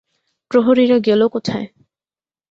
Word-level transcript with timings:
প্রহরীরা 0.51 0.97
গেল 0.99 1.21
কোথায়? 1.27 1.67